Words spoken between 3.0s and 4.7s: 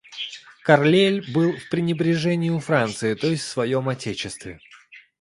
то есть в своем отечестве.